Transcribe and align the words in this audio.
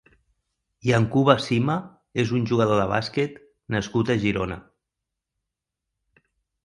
Yankuba 0.87 1.35
Sima 1.47 1.75
és 2.25 2.33
un 2.39 2.49
jugador 2.53 2.81
de 2.83 2.87
bàsquet 2.93 3.37
nascut 3.77 4.13
a 4.15 4.19
Girona. 4.25 4.59